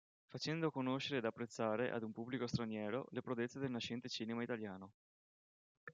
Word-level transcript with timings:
Facendo 0.25 0.71
conoscere 0.71 1.19
ed 1.19 1.25
apprezzare, 1.25 1.91
ad 1.91 2.01
un 2.01 2.11
pubblico 2.11 2.47
straniero, 2.47 3.05
le 3.11 3.21
prodezze 3.21 3.59
del 3.59 3.69
nascente 3.69 4.09
cinema 4.09 4.41
italiano. 4.41 4.93